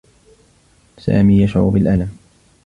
سامي 0.97 1.41
يشعر 1.43 1.69
بالألم. 1.69 2.17